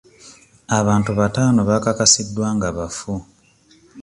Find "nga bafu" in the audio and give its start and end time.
2.55-3.13